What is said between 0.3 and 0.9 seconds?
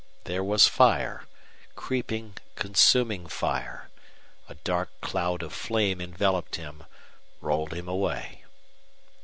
was